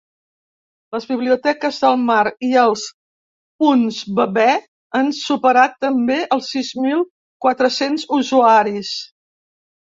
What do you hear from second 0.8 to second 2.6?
Les biblioteques del mar i